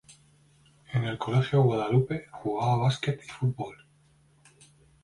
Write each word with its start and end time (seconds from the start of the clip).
En 0.93 1.03
el 1.03 1.19
Colegio 1.19 1.61
Guadalupe 1.61 2.25
jugaba 2.31 2.75
básquet 2.77 3.21
y 3.23 3.29
fútbol. 3.29 3.85